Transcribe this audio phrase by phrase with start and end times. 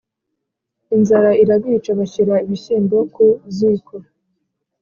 [0.95, 3.95] Inzara irabica Bashyira ibishyimbo ku ziko